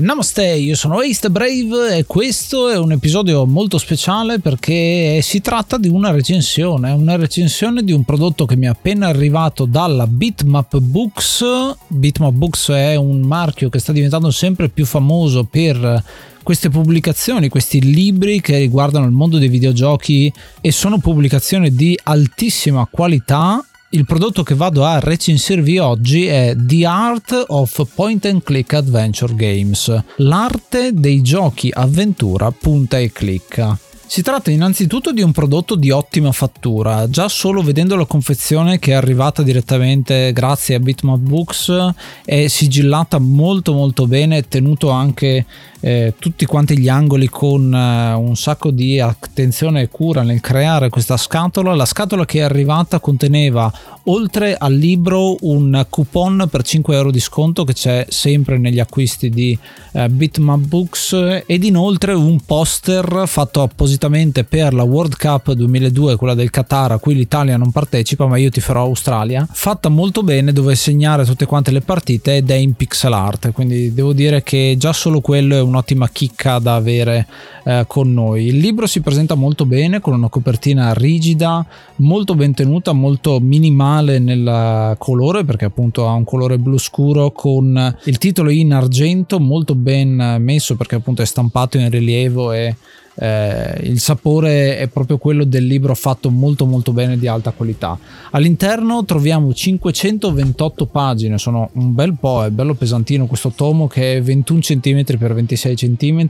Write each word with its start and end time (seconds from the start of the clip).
Namaste, 0.00 0.46
io 0.46 0.76
sono 0.76 1.00
Ace 1.00 1.28
Brave 1.28 1.98
e 1.98 2.04
questo 2.06 2.70
è 2.70 2.78
un 2.78 2.92
episodio 2.92 3.44
molto 3.44 3.76
speciale 3.76 4.38
perché 4.38 5.20
si 5.20 5.42
tratta 5.42 5.76
di 5.76 5.88
una 5.88 6.10
recensione, 6.10 6.90
una 6.92 7.16
recensione 7.16 7.84
di 7.84 7.92
un 7.92 8.04
prodotto 8.04 8.46
che 8.46 8.56
mi 8.56 8.64
è 8.64 8.70
appena 8.70 9.08
arrivato 9.08 9.66
dalla 9.66 10.06
Bitmap 10.06 10.78
Books. 10.78 11.44
Bitmap 11.88 12.32
Books 12.32 12.70
è 12.70 12.94
un 12.94 13.20
marchio 13.20 13.68
che 13.68 13.78
sta 13.78 13.92
diventando 13.92 14.30
sempre 14.30 14.70
più 14.70 14.86
famoso 14.86 15.44
per 15.44 16.02
queste 16.42 16.70
pubblicazioni, 16.70 17.50
questi 17.50 17.82
libri 17.82 18.40
che 18.40 18.56
riguardano 18.56 19.04
il 19.04 19.12
mondo 19.12 19.36
dei 19.36 19.48
videogiochi 19.48 20.32
e 20.62 20.72
sono 20.72 20.98
pubblicazioni 20.98 21.74
di 21.74 21.98
altissima 22.02 22.88
qualità 22.90 23.62
il 23.92 24.04
prodotto 24.06 24.44
che 24.44 24.54
vado 24.54 24.84
a 24.84 25.00
recensirvi 25.00 25.78
oggi 25.78 26.26
è 26.26 26.54
The 26.56 26.86
Art 26.86 27.44
of 27.48 27.86
Point 27.92 28.26
and 28.26 28.42
Click 28.42 28.72
Adventure 28.74 29.34
Games, 29.34 29.92
l'arte 30.18 30.92
dei 30.92 31.22
giochi 31.22 31.70
avventura 31.72 32.52
punta 32.52 32.98
e 32.98 33.10
clicca. 33.10 33.76
Si 34.10 34.22
tratta 34.22 34.50
innanzitutto 34.50 35.12
di 35.12 35.22
un 35.22 35.30
prodotto 35.30 35.76
di 35.76 35.92
ottima 35.92 36.32
fattura, 36.32 37.08
già 37.08 37.28
solo 37.28 37.62
vedendo 37.62 37.94
la 37.94 38.06
confezione 38.06 38.80
che 38.80 38.90
è 38.90 38.94
arrivata 38.94 39.44
direttamente 39.44 40.32
grazie 40.32 40.74
a 40.74 40.80
Bitmap 40.80 41.20
Books 41.20 41.92
è 42.24 42.48
sigillata 42.48 43.20
molto 43.20 43.72
molto 43.72 44.08
bene, 44.08 44.48
tenuto 44.48 44.90
anche 44.90 45.46
eh, 45.78 46.14
tutti 46.18 46.44
quanti 46.44 46.76
gli 46.76 46.88
angoli 46.88 47.28
con 47.28 47.72
eh, 47.72 48.12
un 48.14 48.34
sacco 48.34 48.72
di 48.72 48.98
attenzione 48.98 49.82
e 49.82 49.88
cura 49.88 50.22
nel 50.22 50.40
creare 50.40 50.88
questa 50.88 51.16
scatola. 51.16 51.76
La 51.76 51.86
scatola 51.86 52.24
che 52.24 52.40
è 52.40 52.42
arrivata 52.42 52.98
conteneva 52.98 53.72
oltre 54.10 54.56
al 54.56 54.74
libro 54.74 55.36
un 55.42 55.86
coupon 55.88 56.48
per 56.50 56.62
5 56.62 56.96
euro 56.96 57.10
di 57.12 57.20
sconto 57.20 57.62
che 57.64 57.74
c'è 57.74 58.06
sempre 58.08 58.58
negli 58.58 58.80
acquisti 58.80 59.30
di 59.30 59.56
eh, 59.92 60.08
Bitmap 60.08 60.58
Books 60.58 61.42
ed 61.46 61.62
inoltre 61.62 62.12
un 62.12 62.40
poster 62.44 63.22
fatto 63.26 63.62
appositamente 63.62 64.42
per 64.42 64.74
la 64.74 64.82
World 64.82 65.16
Cup 65.16 65.52
2002, 65.52 66.16
quella 66.16 66.34
del 66.34 66.50
Qatar, 66.50 66.92
a 66.92 66.98
cui 66.98 67.14
l'Italia 67.14 67.56
non 67.56 67.70
partecipa, 67.70 68.26
ma 68.26 68.36
io 68.36 68.50
ti 68.50 68.60
farò 68.60 68.82
Australia, 68.82 69.46
fatta 69.50 69.88
molto 69.88 70.22
bene 70.24 70.52
dove 70.52 70.74
segnare 70.74 71.24
tutte 71.24 71.46
quante 71.46 71.70
le 71.70 71.80
partite 71.80 72.36
ed 72.36 72.50
è 72.50 72.54
in 72.54 72.74
pixel 72.74 73.12
art, 73.12 73.52
quindi 73.52 73.94
devo 73.94 74.12
dire 74.12 74.42
che 74.42 74.74
già 74.76 74.92
solo 74.92 75.20
quello 75.20 75.54
è 75.54 75.60
un'ottima 75.60 76.08
chicca 76.08 76.58
da 76.58 76.74
avere 76.74 77.26
eh, 77.64 77.84
con 77.86 78.12
noi. 78.12 78.46
Il 78.46 78.58
libro 78.58 78.86
si 78.86 79.00
presenta 79.00 79.36
molto 79.36 79.66
bene 79.66 80.00
con 80.00 80.14
una 80.14 80.28
copertina 80.28 80.92
rigida, 80.94 81.64
molto 81.96 82.34
ben 82.34 82.54
tenuta, 82.54 82.92
molto 82.92 83.38
minimale 83.40 83.98
nel 84.00 84.94
colore 84.98 85.44
perché 85.44 85.66
appunto 85.66 86.08
ha 86.08 86.12
un 86.12 86.24
colore 86.24 86.58
blu 86.58 86.78
scuro 86.78 87.30
con 87.30 87.96
il 88.04 88.18
titolo 88.18 88.50
in 88.50 88.72
argento 88.72 89.38
molto 89.38 89.74
ben 89.74 90.36
messo 90.40 90.76
perché 90.76 90.96
appunto 90.96 91.22
è 91.22 91.26
stampato 91.26 91.78
in 91.78 91.90
rilievo 91.90 92.52
e 92.52 92.74
eh, 93.22 93.78
il 93.82 94.00
sapore 94.00 94.78
è 94.78 94.88
proprio 94.88 95.18
quello 95.18 95.44
del 95.44 95.66
libro 95.66 95.94
fatto 95.94 96.30
molto 96.30 96.64
molto 96.64 96.92
bene 96.92 97.18
di 97.18 97.26
alta 97.26 97.50
qualità. 97.50 97.98
All'interno 98.30 99.04
troviamo 99.04 99.52
528 99.52 100.86
pagine 100.86 101.36
sono 101.36 101.68
un 101.74 101.92
bel 101.92 102.16
po' 102.18 102.44
è 102.44 102.50
bello 102.50 102.72
pesantino 102.72 103.26
questo 103.26 103.50
tomo 103.54 103.86
che 103.88 104.16
è 104.16 104.22
21 104.22 104.60
cm 104.60 105.04
x 105.04 105.16
26 105.18 105.76
cm 105.76 106.28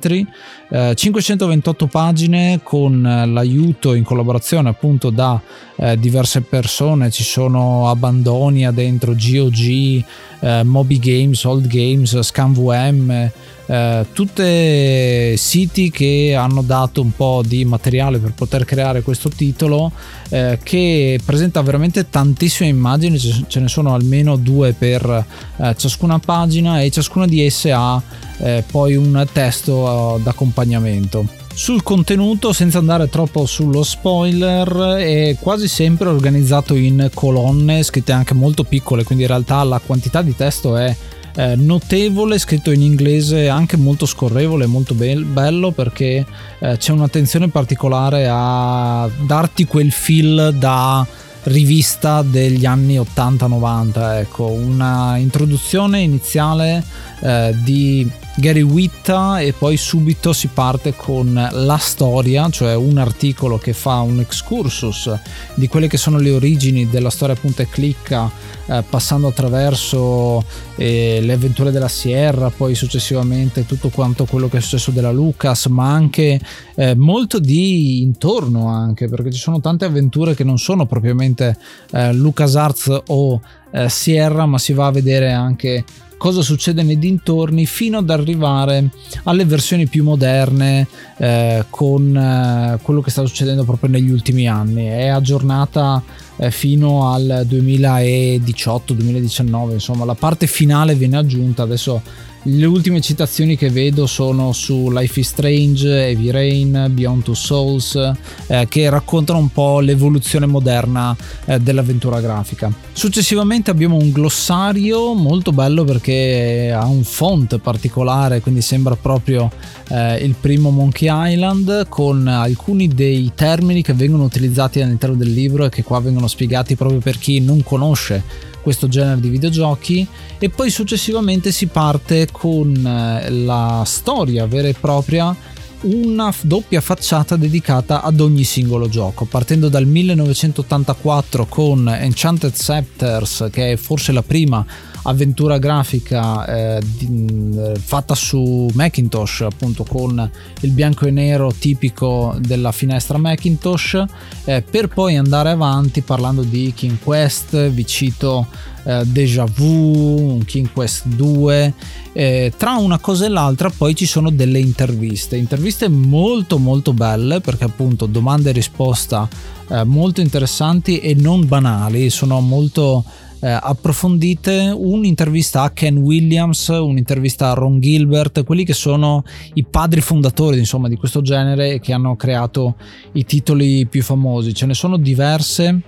eh, 0.70 0.94
528 0.96 1.86
pagine 1.86 2.60
con 2.64 3.00
l'aiuto 3.02 3.94
in 3.94 4.02
collaborazione 4.02 4.68
appunto 4.68 5.10
da 5.10 5.40
eh, 5.76 5.96
diverse 5.96 6.40
persone. 6.40 7.12
Ci 7.12 7.22
sono 7.22 7.88
Abandonia 7.88 8.72
dentro 8.72 9.14
GOG 9.14 10.04
eh, 10.40 10.62
Moby 10.64 10.98
Games 10.98 11.44
Old 11.44 11.68
Games 11.68 12.18
ScanVM 12.18 13.30
eh, 13.70 14.06
tutte 14.12 15.36
siti 15.36 15.92
che 15.92 16.34
hanno 16.36 16.62
dato 16.62 17.00
un 17.00 17.12
po' 17.14 17.42
di 17.47 17.64
materiale 17.64 18.19
per 18.19 18.32
poter 18.32 18.64
creare 18.64 19.03
questo 19.03 19.28
titolo 19.28 19.92
eh, 20.28 20.58
che 20.60 21.20
presenta 21.25 21.62
veramente 21.62 22.10
tantissime 22.10 22.69
immagini, 22.69 23.16
ce 23.16 23.60
ne 23.60 23.69
sono 23.69 23.94
almeno 23.94 24.34
due 24.34 24.72
per 24.72 25.25
eh, 25.56 25.75
ciascuna 25.76 26.19
pagina 26.19 26.81
e 26.81 26.91
ciascuna 26.91 27.26
di 27.26 27.44
esse 27.44 27.70
ha 27.70 28.03
eh, 28.38 28.64
poi 28.69 28.97
un 28.97 29.25
testo 29.32 30.16
eh, 30.16 30.22
d'accompagnamento. 30.22 31.38
Sul 31.54 31.84
contenuto, 31.84 32.52
senza 32.52 32.78
andare 32.78 33.08
troppo 33.08 33.47
sullo 33.47 33.84
spoiler, 33.84 34.97
è 34.97 35.37
quasi 35.38 35.69
sempre 35.69 36.08
organizzato 36.08 36.75
in 36.75 37.08
colonne 37.14 37.84
scritte 37.84 38.10
anche 38.10 38.34
molto 38.34 38.64
piccole, 38.64 39.04
quindi 39.04 39.25
in 39.25 39.31
realtà 39.31 39.62
la 39.62 39.78
quantità 39.78 40.22
di 40.22 40.34
testo 40.34 40.76
è 40.76 40.97
eh, 41.40 41.56
notevole, 41.56 42.38
scritto 42.38 42.70
in 42.70 42.82
inglese 42.82 43.48
anche 43.48 43.78
molto 43.78 44.04
scorrevole, 44.04 44.66
molto 44.66 44.94
be- 44.94 45.14
bello 45.16 45.70
perché 45.70 46.26
eh, 46.58 46.76
c'è 46.76 46.92
un'attenzione 46.92 47.48
particolare 47.48 48.28
a 48.30 49.08
darti 49.22 49.64
quel 49.64 49.90
feel 49.90 50.54
da 50.58 51.06
rivista 51.44 52.20
degli 52.20 52.66
anni 52.66 52.98
80-90, 52.98 54.18
ecco, 54.18 54.50
una 54.50 55.16
introduzione 55.16 56.00
iniziale 56.00 56.84
eh, 57.22 57.54
di 57.62 58.06
Gary 58.36 58.62
Witta 58.62 59.41
e 59.41 59.52
poi 59.52 59.76
subito 59.76 60.32
si 60.32 60.48
parte 60.48 60.94
con 60.94 61.48
la 61.50 61.76
storia, 61.76 62.48
cioè 62.48 62.74
un 62.74 62.96
articolo 62.98 63.58
che 63.58 63.72
fa 63.72 64.00
un 64.00 64.20
excursus 64.20 65.12
di 65.54 65.68
quelle 65.68 65.88
che 65.88 65.96
sono 65.96 66.18
le 66.18 66.30
origini 66.30 66.88
della 66.88 67.10
storia 67.10 67.34
punta 67.34 67.62
e 67.62 67.69
clicca, 67.69 68.30
eh, 68.66 68.82
passando 68.88 69.26
attraverso 69.26 70.42
eh, 70.76 71.19
le 71.20 71.32
avventure 71.32 71.70
della 71.70 71.88
Sierra, 71.88 72.50
poi 72.50 72.74
successivamente 72.74 73.66
tutto 73.66 73.88
quanto 73.90 74.24
quello 74.24 74.48
che 74.48 74.58
è 74.58 74.60
successo 74.60 74.90
della 74.90 75.10
Lucas, 75.10 75.66
ma 75.66 75.92
anche 75.92 76.40
eh, 76.76 76.94
molto 76.94 77.38
di 77.38 78.00
intorno 78.00 78.69
anche, 78.69 79.08
perché 79.08 79.30
ci 79.30 79.40
sono 79.40 79.60
tante 79.60 79.84
avventure 79.84 80.34
che 80.34 80.44
non 80.44 80.56
sono 80.56 80.86
propriamente 80.86 81.56
eh, 81.90 82.12
LucasArts 82.12 83.02
o 83.08 83.40
eh, 83.70 83.88
Sierra, 83.88 84.46
ma 84.46 84.58
si 84.58 84.72
va 84.72 84.87
a 84.87 84.93
vedere 84.93 85.32
anche 85.32 85.84
cosa 86.20 86.43
succede 86.43 86.82
nei 86.82 86.99
dintorni 86.99 87.64
fino 87.64 87.96
ad 87.96 88.11
arrivare 88.11 88.90
alle 89.22 89.46
versioni 89.46 89.87
più 89.87 90.05
moderne 90.05 90.87
eh, 91.17 91.64
con 91.70 92.14
eh, 92.14 92.78
quello 92.82 93.00
che 93.00 93.11
sta 93.11 93.25
succedendo 93.25 93.64
proprio 93.64 93.88
negli 93.88 94.11
ultimi 94.11 94.46
anni. 94.46 94.84
È 94.84 95.06
aggiornata 95.06 96.02
eh, 96.37 96.50
fino 96.50 97.11
al 97.11 97.46
2018-2019, 97.49 99.72
insomma 99.72 100.05
la 100.05 100.14
parte 100.14 100.46
finale 100.46 100.94
viene 100.94 101.17
aggiunta 101.17 101.62
adesso 101.62 102.02
le 102.44 102.64
ultime 102.64 103.02
citazioni 103.02 103.54
che 103.54 103.69
vedo 103.69 104.06
sono 104.06 104.52
su 104.52 104.90
Life 104.90 105.20
is 105.20 105.28
Strange, 105.28 105.87
Heavy 105.87 106.31
Rain, 106.31 106.87
Beyond 106.90 107.25
Two 107.25 107.34
Souls, 107.34 108.12
eh, 108.46 108.66
che 108.69 108.88
raccontano 108.88 109.38
un 109.38 109.50
po' 109.50 109.81
l'evoluzione 109.81 110.46
moderna 110.46 111.14
eh, 111.44 111.58
dell'avventura 111.58 112.20
grafica. 112.20 112.72
Successivamente 112.92 113.70
abbiamo 113.70 113.96
un 113.96 114.10
glossario 114.10 115.12
molto 115.12 115.52
bello 115.52 115.84
perché 115.84 116.72
ha 116.75 116.87
un 116.87 117.04
font 117.04 117.58
particolare, 117.58 118.40
quindi 118.40 118.62
sembra 118.62 118.96
proprio 118.96 119.50
eh, 119.88 120.25
il 120.25 120.34
primo 120.40 120.70
Monkey 120.70 121.08
Island, 121.32 121.88
con 121.88 122.26
alcuni 122.26 122.88
dei 122.88 123.32
termini 123.34 123.82
che 123.82 123.93
vengono 123.93 124.25
utilizzati 124.25 124.81
all'interno 124.81 125.16
del 125.16 125.31
libro 125.31 125.66
e 125.66 125.69
che 125.69 125.82
qua 125.82 126.00
vengono 126.00 126.26
spiegati 126.26 126.75
proprio 126.75 127.00
per 127.00 127.19
chi 127.19 127.40
non 127.40 127.62
conosce 127.62 128.48
questo 128.62 128.88
genere 128.88 129.20
di 129.20 129.28
videogiochi 129.28 130.06
e 130.38 130.50
poi 130.50 130.70
successivamente 130.70 131.52
si 131.52 131.66
parte 131.66 132.28
con 132.30 132.74
eh, 132.74 133.30
la 133.30 133.82
storia 133.84 134.46
vera 134.46 134.68
e 134.68 134.74
propria 134.78 135.34
una 135.82 136.32
doppia 136.42 136.80
facciata 136.80 137.36
dedicata 137.36 138.02
ad 138.02 138.20
ogni 138.20 138.44
singolo 138.44 138.88
gioco, 138.88 139.24
partendo 139.24 139.68
dal 139.68 139.86
1984 139.86 141.46
con 141.46 141.88
Enchanted 141.88 142.54
Scepters, 142.54 143.48
che 143.50 143.72
è 143.72 143.76
forse 143.76 144.12
la 144.12 144.22
prima 144.22 144.64
avventura 145.02 145.58
grafica 145.58 146.47
eh, 146.47 146.82
di, 146.99 147.79
fatta 147.79 148.14
su 148.14 148.69
Macintosh, 148.73 149.43
appunto 149.43 149.85
con 149.85 150.31
il 150.61 150.70
bianco 150.70 151.06
e 151.06 151.11
nero 151.11 151.52
tipico 151.52 152.37
della 152.38 152.73
finestra 152.73 153.19
Macintosh, 153.19 154.05
eh, 154.44 154.62
per 154.62 154.88
poi 154.88 155.17
andare 155.17 155.50
avanti 155.50 156.02
parlando 156.02 156.43
di 156.43 156.73
King 156.75 156.99
Quest, 157.02 157.69
vi 157.70 157.87
cito 157.87 158.47
eh, 158.85 159.05
Deja 159.06 159.44
Vu, 159.44 160.41
King 160.44 160.70
Quest 160.73 161.06
2. 161.06 161.75
Eh, 162.12 162.53
tra 162.56 162.73
una 162.73 162.99
cosa 162.99 163.26
e 163.26 163.29
l'altra 163.29 163.70
poi 163.70 163.94
ci 163.94 164.06
sono 164.06 164.31
delle 164.31 164.58
interviste, 164.58 165.37
interviste 165.37 165.88
molto 165.88 166.58
molto 166.58 166.93
belle 166.93 167.41
perché 167.41 167.62
appunto 167.64 168.06
domande 168.06 168.50
e 168.50 168.53
risposta 168.53 169.29
eh, 169.69 169.85
molto 169.85 170.20
interessanti 170.20 170.99
e 170.99 171.14
non 171.14 171.46
banali, 171.46 172.11
sono 172.11 172.41
molto 172.41 173.05
eh, 173.40 173.48
approfondite 173.48 174.72
un'intervista 174.75 175.62
a 175.62 175.70
Ken 175.70 175.96
Williams, 175.96 176.69
un'intervista 176.69 177.50
a 177.50 177.54
Ron 177.54 177.81
Gilbert, 177.81 178.44
quelli 178.44 178.64
che 178.64 178.75
sono 178.75 179.25
i 179.54 179.64
padri 179.64 180.00
fondatori 180.00 180.58
insomma, 180.58 180.88
di 180.88 180.96
questo 180.96 181.22
genere 181.22 181.72
e 181.72 181.81
che 181.81 181.92
hanno 181.92 182.16
creato 182.16 182.76
i 183.12 183.25
titoli 183.25 183.87
più 183.87 184.02
famosi. 184.02 184.54
Ce 184.54 184.66
ne 184.66 184.75
sono 184.75 184.96
diverse 184.96 185.81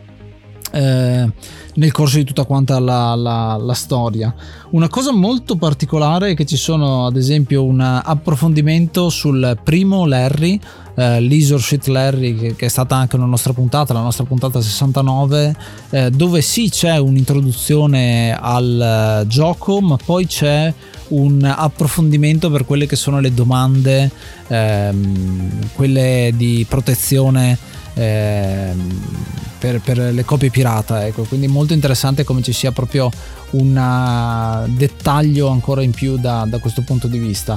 eh, 0.73 1.31
nel 1.75 1.93
corso 1.93 2.17
di 2.17 2.25
tutta 2.25 2.45
quanta 2.45 2.79
la, 2.79 3.15
la, 3.15 3.57
la, 3.61 3.75
storia. 3.75 4.35
Una 4.71 4.89
cosa 4.89 5.13
molto 5.13 5.57
particolare 5.57 6.31
è 6.31 6.35
che 6.35 6.47
ci 6.47 6.57
sono 6.57 7.07
ad 7.07 7.17
esempio 7.17 7.65
un 7.65 7.81
approfondimento 7.81 9.09
sul 9.11 9.59
primo 9.63 10.07
Larry, 10.07 10.59
eh, 10.95 11.57
Suit 11.59 11.87
Larry, 11.87 12.35
che, 12.37 12.57
che, 12.57 12.67
è 12.67 12.69
stata 12.69 12.97
anche 12.97 13.17
una 13.17 13.27
nostra 13.27 13.53
puntata, 13.53 13.93
la 13.93 14.01
nostra 14.01 14.25
puntata 14.25 14.61
69, 14.61 15.57
eh, 15.91 16.11
dove 16.11 16.41
sì 16.43 16.69
c'è 16.71 16.97
un'introduzione 16.99 18.37
al 18.39 19.23
uh, 19.23 19.27
gioco, 19.27 19.81
ma 19.81 19.97
poi 20.03 20.27
c'è 20.27 20.73
un 21.09 21.45
approfondimento 21.45 22.51
per 22.51 22.65
quelle 22.65 22.87
che 22.87 22.97
sono 22.97 23.21
le 23.21 23.35
domande, 23.35 24.11
ehm, 24.49 25.71
quelle 25.75 26.33
di 26.35 26.65
protezione. 26.69 27.59
Ehm, 27.95 29.41
per, 29.63 29.81
per 29.81 29.97
le 29.97 30.25
copie 30.25 30.51
pirata. 30.51 31.07
Ecco. 31.07 31.23
Quindi 31.23 31.47
molto 31.47 31.73
interessante 31.73 32.25
come 32.25 32.43
ci 32.43 32.53
sia 32.53 32.73
proprio 32.73 33.09
un 33.51 33.77
uh, 33.77 34.69
dettaglio 34.73 35.49
ancora 35.49 35.83
in 35.83 35.93
più 35.93 36.17
da, 36.17 36.45
da 36.49 36.59
questo 36.59 36.83
punto 36.83 37.07
di 37.07 37.19
vista. 37.19 37.57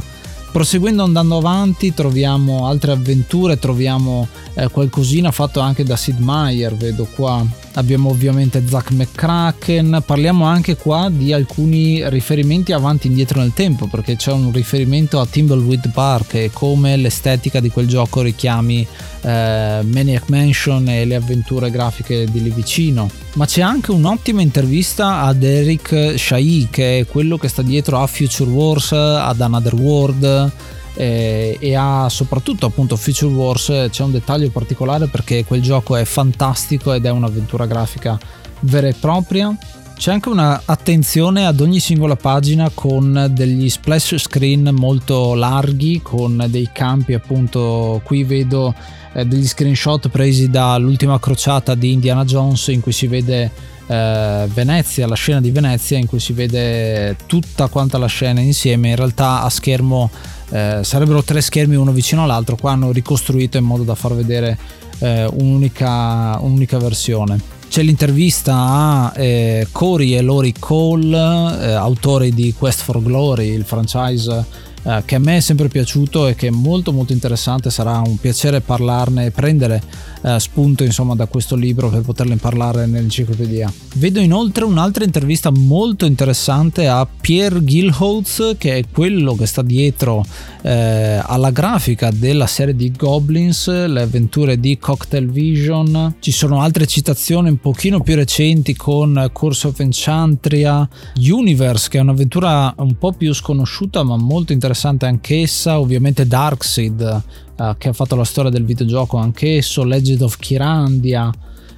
Proseguendo 0.51 1.03
andando 1.03 1.35
avanti 1.35 1.93
troviamo 1.93 2.65
altre 2.65 2.93
avventure, 2.93 3.59
troviamo 3.59 4.25
eh, 4.53 4.69
qualcosina 4.69 5.29
fatto 5.31 5.59
anche 5.59 5.83
da 5.83 5.97
Sid 5.97 6.19
Meier, 6.19 6.73
vedo 6.75 7.05
qua. 7.13 7.45
Abbiamo 7.73 8.09
ovviamente 8.09 8.63
Zack 8.65 8.91
McCracken, 8.91 10.01
parliamo 10.05 10.45
anche 10.45 10.77
qua 10.77 11.09
di 11.11 11.33
alcuni 11.33 12.07
riferimenti 12.09 12.71
avanti 12.71 13.07
e 13.07 13.09
indietro 13.09 13.41
nel 13.41 13.51
tempo, 13.53 13.87
perché 13.87 14.15
c'è 14.15 14.31
un 14.31 14.53
riferimento 14.53 15.19
a 15.19 15.25
Timbleweed 15.25 15.91
Park 15.91 16.35
e 16.35 16.51
come 16.53 16.95
l'estetica 16.95 17.59
di 17.59 17.69
quel 17.69 17.87
gioco 17.87 18.21
richiami 18.21 18.87
eh, 19.25 19.81
Maniac 19.83 20.29
Mansion 20.29 20.87
e 20.87 21.05
le 21.05 21.15
avventure 21.15 21.71
grafiche 21.71 22.25
di 22.29 22.43
lì 22.43 22.51
vicino. 22.51 23.09
Ma 23.33 23.45
c'è 23.45 23.61
anche 23.61 23.91
un'ottima 23.91 24.41
intervista 24.41 25.21
ad 25.21 25.41
Eric 25.41 26.13
Shai, 26.17 26.67
che 26.69 26.99
è 26.99 27.05
quello 27.05 27.37
che 27.37 27.47
sta 27.47 27.61
dietro 27.61 27.99
a 27.99 28.07
Future 28.07 28.49
Wars, 28.49 28.91
ad 28.91 29.41
Another 29.41 29.73
World 29.73 30.51
eh, 30.95 31.57
e 31.59 31.75
ha 31.75 32.07
soprattutto 32.09 32.65
appunto 32.65 32.95
Future 32.95 33.33
Wars 33.33 33.87
c'è 33.89 34.03
un 34.03 34.11
dettaglio 34.11 34.49
particolare 34.49 35.07
perché 35.07 35.43
quel 35.43 35.61
gioco 35.61 35.95
è 35.95 36.05
fantastico 36.05 36.93
ed 36.93 37.05
è 37.05 37.09
un'avventura 37.09 37.65
grafica 37.65 38.17
vera 38.61 38.87
e 38.87 38.93
propria 38.93 39.55
c'è 39.97 40.11
anche 40.11 40.29
un'attenzione 40.29 41.45
ad 41.45 41.59
ogni 41.59 41.79
singola 41.79 42.15
pagina 42.15 42.69
con 42.73 43.31
degli 43.31 43.69
splash 43.69 44.17
screen 44.17 44.69
molto 44.73 45.33
larghi 45.33 46.01
con 46.01 46.45
dei 46.49 46.69
campi 46.71 47.13
appunto 47.13 48.01
qui 48.03 48.23
vedo 48.23 48.73
eh, 49.13 49.25
degli 49.25 49.47
screenshot 49.47 50.09
presi 50.09 50.49
dall'ultima 50.49 51.19
crociata 51.19 51.75
di 51.75 51.93
Indiana 51.93 52.25
Jones 52.25 52.67
in 52.67 52.81
cui 52.81 52.91
si 52.91 53.07
vede 53.07 53.51
eh, 53.87 54.47
Venezia, 54.53 55.07
la 55.07 55.15
scena 55.15 55.41
di 55.41 55.51
Venezia 55.51 55.97
in 55.97 56.05
cui 56.07 56.19
si 56.19 56.33
vede 56.33 57.15
tutta 57.25 57.67
quanta 57.67 57.97
la 57.97 58.07
scena 58.07 58.41
insieme 58.41 58.89
in 58.89 58.95
realtà 58.95 59.41
a 59.41 59.49
schermo 59.49 60.09
eh, 60.49 60.79
sarebbero 60.83 61.23
tre 61.23 61.41
schermi 61.41 61.75
uno 61.75 61.91
vicino 61.91 62.23
all'altro, 62.23 62.55
qua 62.55 62.71
hanno 62.71 62.91
ricostruito 62.91 63.57
in 63.57 63.63
modo 63.63 63.83
da 63.83 63.95
far 63.95 64.13
vedere 64.13 64.57
eh, 64.99 65.25
un'unica, 65.25 66.37
un'unica, 66.39 66.77
versione. 66.77 67.53
C'è 67.67 67.83
l'intervista 67.83 68.53
a 68.55 69.13
eh, 69.15 69.67
Cory 69.71 70.15
e 70.15 70.21
Lori 70.21 70.53
Cole, 70.57 71.17
eh, 71.17 71.71
autori 71.73 72.33
di 72.33 72.53
Quest 72.57 72.81
for 72.81 73.01
Glory, 73.03 73.49
il 73.49 73.65
franchise 73.65 74.45
eh, 74.87 75.01
che 75.03 75.15
a 75.15 75.19
me 75.19 75.37
è 75.37 75.39
sempre 75.39 75.67
piaciuto 75.67 76.27
e 76.27 76.35
che 76.35 76.47
è 76.47 76.51
molto 76.51 76.93
molto 76.93 77.11
interessante, 77.11 77.71
sarà 77.71 78.01
un 78.05 78.17
piacere 78.17 78.61
parlarne 78.61 79.25
e 79.25 79.31
prendere 79.31 79.81
eh, 80.21 80.39
spunto 80.39 80.83
insomma 80.83 81.15
da 81.15 81.25
questo 81.25 81.55
libro 81.55 81.89
per 81.89 82.01
poterle 82.01 82.35
parlare 82.35 82.85
nell'enciclopedia. 82.85 83.71
Vedo 83.95 84.19
inoltre 84.19 84.63
un'altra 84.63 85.03
intervista 85.03 85.49
molto 85.49 86.05
interessante 86.05 86.87
a 86.87 87.07
Pierre 87.07 87.63
Gilholz 87.63 88.55
che 88.59 88.77
è 88.77 88.83
quello 88.91 89.33
che 89.33 89.47
sta 89.47 89.63
dietro 89.63 90.23
eh, 90.61 91.19
alla 91.23 91.49
grafica 91.49 92.11
della 92.11 92.45
serie 92.45 92.75
di 92.75 92.91
Goblins, 92.91 93.67
le 93.67 94.01
avventure 94.03 94.59
di 94.59 94.77
Cocktail 94.77 95.31
Vision. 95.31 96.15
Ci 96.19 96.31
sono 96.31 96.61
altre 96.61 96.85
citazioni 96.85 97.49
un 97.49 97.59
pochino 97.59 98.01
più 98.01 98.13
recenti 98.13 98.75
con 98.75 99.29
Course 99.33 99.67
of 99.67 99.79
Enchantria, 99.79 100.87
Universe 101.17 101.89
che 101.89 101.97
è 101.97 102.01
un'avventura 102.01 102.71
un 102.77 102.97
po' 102.99 103.13
più 103.13 103.33
sconosciuta 103.33 104.03
ma 104.03 104.15
molto 104.15 104.53
interessante 104.53 104.73
interessante 104.75 105.05
anch'essa, 105.05 105.79
ovviamente 105.79 106.27
Darkseid 106.27 107.21
eh, 107.57 107.75
che 107.77 107.89
ha 107.89 107.93
fatto 107.93 108.15
la 108.15 108.25
storia 108.25 108.51
del 108.51 108.65
videogioco 108.65 109.17
anch'esso, 109.17 109.85
Legend 109.85 110.21
of 110.21 110.37
Kirandia, 110.37 111.31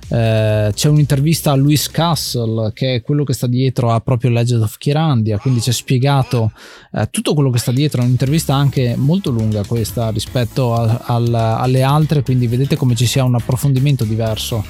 eh, 0.09 0.71
c'è 0.73 0.89
un'intervista 0.89 1.51
a 1.51 1.55
Louis 1.55 1.89
Castle 1.91 2.71
che 2.73 2.95
è 2.95 3.01
quello 3.01 3.23
che 3.23 3.33
sta 3.33 3.45
dietro 3.45 3.91
a 3.91 3.99
proprio 3.99 4.31
Legend 4.31 4.63
of 4.63 4.77
Kirandia, 4.77 5.37
quindi 5.37 5.59
c'è 5.59 5.71
spiegato 5.71 6.51
eh, 6.92 7.07
tutto 7.11 7.35
quello 7.35 7.51
che 7.51 7.59
sta 7.59 7.71
dietro, 7.71 8.01
è 8.01 8.06
un'intervista 8.06 8.56
anche 8.56 8.95
molto 8.97 9.30
lunga 9.30 9.63
questa 9.63 10.09
rispetto 10.09 10.73
a, 10.73 11.04
al, 11.06 11.31
alle 11.33 11.83
altre, 11.83 12.23
quindi 12.23 12.47
vedete 12.47 12.75
come 12.75 12.95
ci 12.95 13.06
sia 13.06 13.23
un 13.23 13.35
approfondimento 13.35 14.06
diverso 14.06 14.66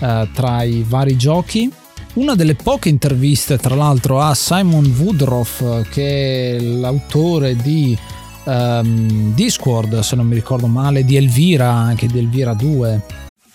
eh, 0.00 0.28
tra 0.34 0.62
i 0.62 0.84
vari 0.86 1.16
giochi. 1.16 1.72
Una 2.12 2.34
delle 2.34 2.56
poche 2.56 2.88
interviste, 2.88 3.56
tra 3.56 3.76
l'altro, 3.76 4.20
a 4.20 4.34
Simon 4.34 4.84
Woodroff, 4.98 5.88
che 5.90 6.56
è 6.56 6.60
l'autore 6.60 7.54
di 7.54 7.96
um, 8.44 9.32
Discord, 9.32 10.00
se 10.00 10.16
non 10.16 10.26
mi 10.26 10.34
ricordo 10.34 10.66
male, 10.66 11.04
di 11.04 11.16
Elvira, 11.16 11.70
anche 11.70 12.08
di 12.08 12.18
Elvira 12.18 12.52
2 12.52 13.28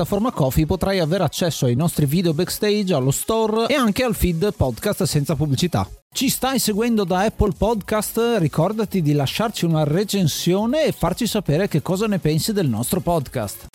piattaforma 0.00 0.30
Coffee 0.32 0.64
potrai 0.64 0.98
avere 0.98 1.24
accesso 1.24 1.66
ai 1.66 1.74
nostri 1.74 2.06
video 2.06 2.32
backstage, 2.32 2.94
allo 2.94 3.10
store 3.10 3.66
e 3.66 3.74
anche 3.74 4.02
al 4.02 4.14
feed 4.14 4.54
podcast 4.56 5.02
senza 5.02 5.34
pubblicità. 5.34 5.86
Ci 6.10 6.30
stai 6.30 6.58
seguendo 6.58 7.04
da 7.04 7.20
Apple 7.20 7.52
Podcast? 7.56 8.36
Ricordati 8.38 9.02
di 9.02 9.12
lasciarci 9.12 9.66
una 9.66 9.84
recensione 9.84 10.84
e 10.86 10.92
farci 10.92 11.26
sapere 11.26 11.68
che 11.68 11.82
cosa 11.82 12.06
ne 12.06 12.18
pensi 12.18 12.54
del 12.54 12.66
nostro 12.66 13.00
podcast. 13.00 13.66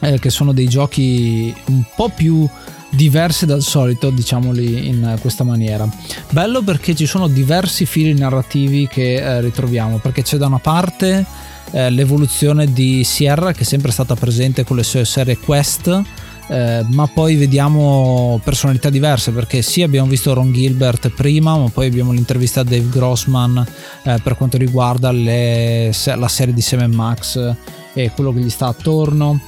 eh, 0.00 0.18
che 0.18 0.28
sono 0.28 0.52
dei 0.52 0.68
giochi 0.68 1.54
un 1.68 1.82
po' 1.96 2.10
più 2.10 2.46
diversi 2.90 3.46
dal 3.46 3.62
solito, 3.62 4.10
diciamoli 4.10 4.88
in 4.88 5.16
questa 5.18 5.44
maniera. 5.44 5.88
Bello 6.28 6.62
perché 6.62 6.94
ci 6.94 7.06
sono 7.06 7.26
diversi 7.26 7.86
fili 7.86 8.12
narrativi 8.12 8.86
che 8.86 9.14
eh, 9.14 9.40
ritroviamo, 9.40 9.96
perché 9.96 10.22
c'è 10.22 10.36
da 10.36 10.46
una 10.46 10.58
parte 10.58 11.24
eh, 11.72 11.90
l'evoluzione 11.90 12.72
di 12.72 13.04
Sierra 13.04 13.52
che 13.52 13.60
è 13.60 13.64
sempre 13.64 13.92
stata 13.92 14.14
presente 14.14 14.64
con 14.64 14.76
le 14.76 14.82
sue 14.82 15.04
serie 15.04 15.38
Quest. 15.38 16.02
Eh, 16.46 16.84
ma 16.88 17.06
poi 17.06 17.36
vediamo 17.36 18.38
personalità 18.44 18.90
diverse 18.90 19.30
perché 19.30 19.62
sì 19.62 19.80
abbiamo 19.80 20.10
visto 20.10 20.34
Ron 20.34 20.52
Gilbert 20.52 21.08
prima 21.08 21.56
ma 21.56 21.70
poi 21.70 21.86
abbiamo 21.86 22.12
l'intervista 22.12 22.60
a 22.60 22.64
Dave 22.64 22.90
Grossman 22.90 23.66
eh, 24.02 24.20
per 24.22 24.36
quanto 24.36 24.58
riguarda 24.58 25.10
le, 25.10 25.90
la 26.16 26.28
serie 26.28 26.52
di 26.52 26.60
Sam 26.60 26.92
Max 26.92 27.54
e 27.94 28.10
quello 28.10 28.30
che 28.34 28.40
gli 28.40 28.50
sta 28.50 28.66
attorno 28.66 29.40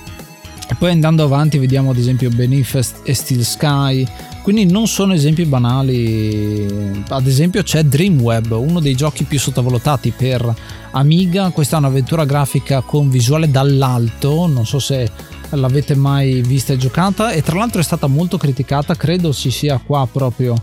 e 0.69 0.75
poi 0.75 0.91
andando 0.91 1.23
avanti 1.23 1.59
vediamo 1.59 1.91
ad 1.91 1.97
esempio 1.97 2.29
Beneath 2.31 3.03
e 3.05 3.15
Steel 3.15 3.45
Sky, 3.45 4.07
quindi 4.43 4.65
non 4.65 4.87
sono 4.87 5.13
esempi 5.13 5.45
banali. 5.45 7.05
Ad 7.09 7.27
esempio 7.27 7.63
c'è 7.63 7.85
Dreamweb, 7.85 8.51
uno 8.53 8.81
dei 8.81 8.95
giochi 8.95 9.25
più 9.25 9.39
sottovalutati 9.39 10.13
per 10.17 10.55
Amiga, 10.93 11.51
questa 11.51 11.77
è 11.77 11.79
un'avventura 11.79 12.25
grafica 12.25 12.81
con 12.81 13.11
visuale 13.11 13.51
dall'alto, 13.51 14.47
non 14.47 14.67
so 14.67 14.79
se 14.79 15.11
l'avete 15.51 15.95
mai 15.95 16.43
vista 16.43 16.73
e 16.73 16.77
giocata. 16.79 17.31
E 17.31 17.43
tra 17.43 17.59
l'altro 17.59 17.81
è 17.81 17.85
stata 17.85 18.07
molto 18.07 18.37
criticata, 18.37 18.95
credo 18.95 19.33
ci 19.33 19.51
sia 19.51 19.81
qua 19.85 20.09
proprio 20.11 20.55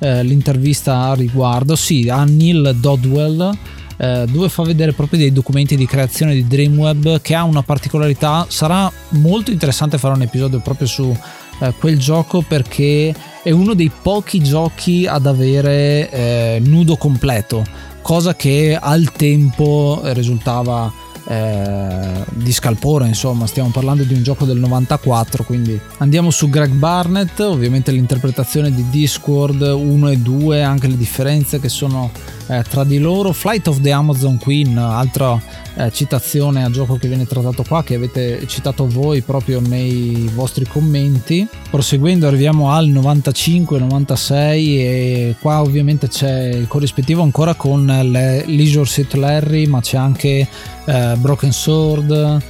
eh, 0.00 0.22
l'intervista 0.24 1.10
a 1.10 1.14
riguardo, 1.14 1.76
sì, 1.76 2.08
a 2.08 2.24
Neil 2.24 2.76
Dodwell 2.80 3.56
eh, 4.02 4.24
dove 4.28 4.48
fa 4.48 4.64
vedere 4.64 4.92
proprio 4.92 5.20
dei 5.20 5.32
documenti 5.32 5.76
di 5.76 5.86
creazione 5.86 6.34
di 6.34 6.44
Dreamweb 6.44 7.20
che 7.20 7.36
ha 7.36 7.44
una 7.44 7.62
particolarità. 7.62 8.46
Sarà 8.48 8.90
molto 9.10 9.52
interessante 9.52 9.96
fare 9.96 10.14
un 10.14 10.22
episodio 10.22 10.58
proprio 10.58 10.88
su 10.88 11.16
eh, 11.60 11.72
quel 11.78 12.00
gioco 12.00 12.42
perché 12.42 13.14
è 13.44 13.52
uno 13.52 13.74
dei 13.74 13.92
pochi 14.02 14.42
giochi 14.42 15.06
ad 15.06 15.26
avere 15.26 16.10
eh, 16.10 16.62
nudo 16.64 16.96
completo, 16.96 17.64
cosa 18.02 18.34
che 18.34 18.76
al 18.80 19.12
tempo 19.12 20.00
risultava 20.06 20.92
eh, 21.26 22.24
di 22.30 22.52
scalpore 22.52 23.06
insomma 23.06 23.46
stiamo 23.46 23.70
parlando 23.70 24.02
di 24.02 24.14
un 24.14 24.22
gioco 24.22 24.44
del 24.44 24.58
94 24.58 25.44
quindi 25.44 25.78
andiamo 25.98 26.30
su 26.30 26.48
Greg 26.48 26.72
Barnett 26.72 27.38
ovviamente 27.40 27.92
l'interpretazione 27.92 28.72
di 28.72 28.88
Discord 28.90 29.60
1 29.60 30.08
e 30.08 30.16
2 30.18 30.62
anche 30.62 30.88
le 30.88 30.96
differenze 30.96 31.60
che 31.60 31.68
sono 31.68 32.10
eh, 32.52 32.62
tra 32.68 32.84
di 32.84 32.98
loro. 32.98 33.32
Flight 33.32 33.66
of 33.68 33.80
the 33.80 33.90
Amazon 33.92 34.36
Queen 34.38 34.76
altra 34.76 35.40
eh, 35.74 35.90
citazione 35.90 36.64
a 36.64 36.70
gioco 36.70 36.96
che 36.96 37.08
viene 37.08 37.26
trattato 37.26 37.64
qua 37.66 37.82
che 37.82 37.94
avete 37.94 38.46
citato 38.46 38.86
voi 38.86 39.22
proprio 39.22 39.60
nei 39.60 40.28
vostri 40.34 40.66
commenti. 40.66 41.48
Proseguendo 41.70 42.26
arriviamo 42.26 42.70
al 42.70 42.88
95-96 42.88 44.34
e 44.34 45.34
qua 45.40 45.62
ovviamente 45.62 46.08
c'è 46.08 46.48
il 46.48 46.66
corrispettivo 46.68 47.22
ancora 47.22 47.54
con 47.54 47.86
le 47.86 48.44
Leisure 48.46 48.86
Suit 48.86 49.14
Larry 49.14 49.66
ma 49.66 49.80
c'è 49.80 49.96
anche 49.96 50.46
eh, 50.84 51.14
Broken 51.16 51.52
Sword 51.52 52.42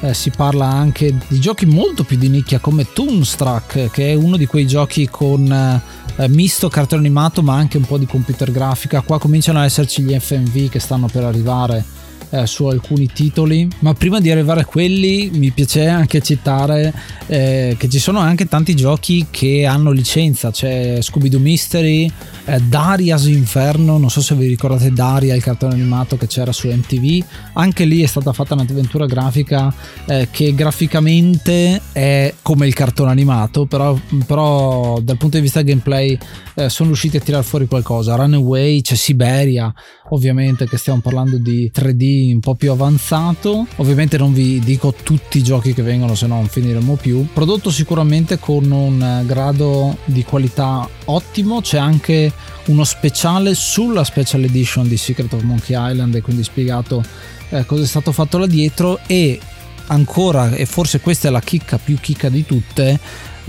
eh, 0.00 0.14
si 0.14 0.30
parla 0.30 0.66
anche 0.66 1.14
di 1.26 1.40
giochi 1.40 1.66
molto 1.66 2.04
più 2.04 2.16
di 2.16 2.28
nicchia 2.28 2.58
come 2.58 2.86
Toonstruck 2.92 3.90
che 3.90 4.12
è 4.12 4.14
uno 4.14 4.36
di 4.36 4.46
quei 4.46 4.66
giochi 4.66 5.08
con 5.08 5.50
eh, 5.50 6.28
misto 6.28 6.68
cartone 6.68 7.00
animato 7.00 7.42
ma 7.42 7.54
anche 7.54 7.76
un 7.76 7.84
po' 7.84 7.98
di 7.98 8.06
computer 8.06 8.50
grafica. 8.50 9.00
Qua 9.00 9.18
cominciano 9.18 9.58
ad 9.58 9.64
esserci 9.64 10.02
gli 10.02 10.18
FMV 10.18 10.68
che 10.68 10.78
stanno 10.78 11.06
per 11.06 11.24
arrivare 11.24 11.84
eh, 12.30 12.46
su 12.46 12.66
alcuni 12.66 13.06
titoli 13.06 13.68
ma 13.80 13.94
prima 13.94 14.20
di 14.20 14.30
arrivare 14.30 14.60
a 14.60 14.64
quelli 14.64 15.30
mi 15.32 15.50
piace 15.50 15.86
anche 15.86 16.20
citare 16.20 16.92
eh, 17.26 17.76
che 17.78 17.88
ci 17.88 17.98
sono 17.98 18.18
anche 18.18 18.46
tanti 18.46 18.74
giochi 18.74 19.26
che 19.30 19.64
hanno 19.64 19.90
licenza 19.90 20.50
c'è 20.50 21.00
Scooby-Doo 21.00 21.40
Mystery 21.40 22.10
eh, 22.44 22.60
Daria's 22.60 23.26
Inferno 23.26 23.98
non 23.98 24.10
so 24.10 24.20
se 24.20 24.34
vi 24.34 24.46
ricordate 24.46 24.90
Daria 24.90 25.34
il 25.34 25.42
cartone 25.42 25.74
animato 25.74 26.16
che 26.16 26.26
c'era 26.26 26.52
su 26.52 26.68
MTV 26.68 27.24
anche 27.54 27.84
lì 27.84 28.02
è 28.02 28.06
stata 28.06 28.32
fatta 28.32 28.54
un'avventura 28.54 29.06
grafica 29.06 29.72
eh, 30.06 30.28
che 30.30 30.54
graficamente 30.54 31.80
è 31.92 32.34
come 32.42 32.66
il 32.66 32.74
cartone 32.74 33.10
animato 33.10 33.66
però, 33.66 33.98
però 34.26 35.00
dal 35.00 35.16
punto 35.16 35.36
di 35.36 35.42
vista 35.42 35.62
gameplay 35.62 36.18
eh, 36.54 36.68
sono 36.68 36.88
riusciti 36.88 37.16
a 37.16 37.20
tirare 37.20 37.44
fuori 37.44 37.66
qualcosa. 37.66 38.16
Runaway 38.16 38.80
c'è 38.80 38.96
Siberia 38.96 39.72
ovviamente 40.10 40.66
che 40.66 40.76
stiamo 40.76 41.00
parlando 41.00 41.38
di 41.38 41.70
3D 41.72 42.17
un 42.32 42.40
po' 42.40 42.54
più 42.54 42.70
avanzato. 42.70 43.66
Ovviamente 43.76 44.18
non 44.18 44.32
vi 44.32 44.58
dico 44.60 44.94
tutti 45.02 45.38
i 45.38 45.42
giochi 45.42 45.74
che 45.74 45.82
vengono, 45.82 46.14
se 46.14 46.26
no 46.26 46.36
non 46.36 46.48
finiremo 46.48 46.96
più. 46.96 47.26
Prodotto 47.32 47.70
sicuramente 47.70 48.38
con 48.38 48.70
un 48.70 49.22
grado 49.26 49.98
di 50.04 50.24
qualità 50.24 50.88
ottimo, 51.06 51.60
c'è 51.60 51.78
anche 51.78 52.32
uno 52.66 52.84
speciale 52.84 53.54
sulla 53.54 54.04
special 54.04 54.44
edition 54.44 54.86
di 54.88 54.96
Secret 54.96 55.32
of 55.32 55.42
Monkey 55.42 55.76
Island 55.90 56.14
e 56.14 56.20
quindi 56.20 56.42
spiegato 56.42 57.02
eh, 57.50 57.64
cosa 57.64 57.82
è 57.82 57.86
stato 57.86 58.12
fatto 58.12 58.38
là 58.38 58.46
dietro 58.46 59.00
e 59.06 59.40
ancora, 59.86 60.50
e 60.50 60.66
forse 60.66 61.00
questa 61.00 61.28
è 61.28 61.30
la 61.30 61.40
chicca 61.40 61.78
più 61.78 61.98
chicca 61.98 62.28
di 62.28 62.44
tutte, 62.44 62.98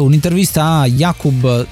un'intervista 0.03 0.79
a 0.79 0.85
Jakub 0.85 1.67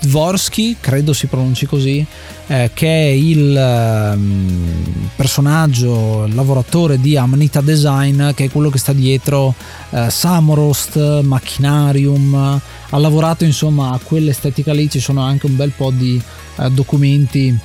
Dvorsky, 0.00 0.76
credo 0.80 1.12
si 1.12 1.26
pronunci 1.26 1.66
così, 1.66 2.04
eh, 2.46 2.70
che 2.72 2.86
è 2.86 3.10
il 3.10 4.12
um, 4.14 5.10
personaggio, 5.16 6.24
il 6.24 6.34
lavoratore 6.34 7.00
di 7.00 7.16
Amanita 7.16 7.60
Design, 7.60 8.30
che 8.30 8.44
è 8.44 8.50
quello 8.50 8.70
che 8.70 8.78
sta 8.78 8.92
dietro 8.92 9.54
eh, 9.90 10.10
Samorost, 10.10 11.20
Machinarium, 11.22 12.60
ha 12.90 12.98
lavorato 12.98 13.44
insomma 13.44 13.92
a 13.92 14.00
quell'estetica 14.02 14.72
lì, 14.72 14.88
ci 14.88 15.00
sono 15.00 15.22
anche 15.22 15.46
un 15.46 15.56
bel 15.56 15.72
po' 15.76 15.90
di 15.90 16.20
eh, 16.56 16.70
documenti 16.70 17.56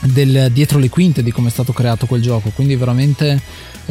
del, 0.00 0.50
dietro 0.52 0.78
le 0.78 0.88
quinte 0.88 1.22
di 1.22 1.32
come 1.32 1.48
è 1.48 1.50
stato 1.50 1.72
creato 1.72 2.06
quel 2.06 2.22
gioco, 2.22 2.50
quindi 2.54 2.76
veramente 2.76 3.40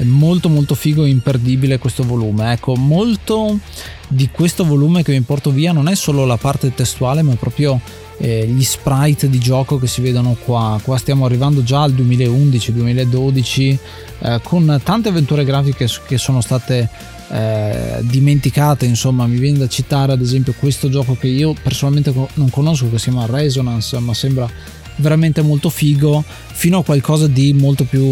molto 0.04 0.50
molto 0.50 0.76
figo 0.76 1.04
e 1.04 1.10
imperdibile 1.10 1.78
questo 1.78 2.04
volume. 2.04 2.54
Ecco, 2.54 2.76
molto 2.76 3.60
di 4.08 4.30
questo 4.32 4.64
volume 4.66 5.04
che 5.04 5.12
vi 5.12 5.22
porto 5.22 5.52
via 5.52 5.72
non 5.72 5.88
è 5.88 5.96
solo 5.96 6.26
la 6.26 6.38
parte 6.38 6.74
testuale, 6.74 7.22
ma 7.22 7.36
proprio 7.36 7.80
eh, 8.20 8.48
gli 8.48 8.64
sprite 8.64 9.30
di 9.30 9.40
gioco 9.40 9.78
che 9.78 9.88
si 9.88 10.02
vedono 10.02 10.36
qua. 10.44 10.80
Qua 10.84 10.98
stiamo 10.98 11.26
arrivando 11.26 11.64
già 11.64 11.84
al 11.84 11.94
2011-2012 11.94 13.78
eh, 14.20 14.40
con 14.44 14.80
tante 14.84 15.10
avventure 15.10 15.44
grafiche 15.44 15.88
che 16.08 16.18
sono 16.18 16.42
state 16.42 16.90
eh, 17.30 18.00
dimenticate. 18.02 18.86
Insomma, 18.86 19.28
mi 19.28 19.38
viene 19.38 19.60
da 19.60 19.68
citare 19.68 20.14
ad 20.14 20.22
esempio 20.22 20.54
questo 20.58 20.90
gioco 20.90 21.16
che 21.16 21.28
io 21.28 21.54
personalmente 21.62 22.14
non 22.34 22.50
conosco, 22.50 22.90
che 22.90 22.98
si 22.98 23.10
chiama 23.10 23.26
Resonance, 23.26 24.00
ma 24.00 24.14
sembra 24.14 24.50
veramente 24.98 25.42
molto 25.42 25.70
figo 25.70 26.24
fino 26.52 26.80
a 26.80 26.84
qualcosa 26.84 27.28
di 27.28 27.54
molto 27.54 27.84
più 27.84 28.06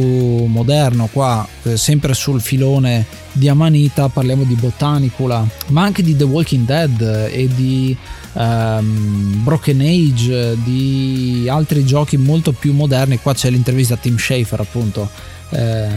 moderno. 0.46 1.10
Qua 1.12 1.48
eh, 1.64 1.78
sempre 1.78 2.14
sul 2.14 2.42
filone 2.42 3.06
di 3.32 3.48
Amanita 3.50 4.08
parliamo 4.08 4.44
di 4.44 4.56
Botanicula 4.56 5.46
ma 5.68 5.84
anche 5.84 6.02
di 6.02 6.16
The 6.16 6.24
Walking 6.24 6.66
Dead 6.66 7.30
e 7.32 7.50
di 7.54 7.96
um, 8.34 9.42
Broken 9.44 9.82
Age 9.82 10.58
di 10.64 11.48
altri 11.50 11.86
giochi 11.86 12.18
molto 12.18 12.52
più 12.52 12.74
moderni. 12.74 13.20
Qua 13.20 13.34
c'è 13.34 13.50
l'intervista 13.50 13.96
a 13.96 13.98
Tim 13.98 14.18
Schafer 14.18 14.60
appunto 14.60 15.10
eh, 15.50 15.88